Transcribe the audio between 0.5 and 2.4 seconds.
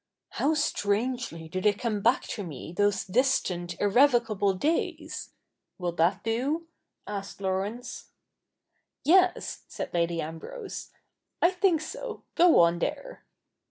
strangely do they cotne back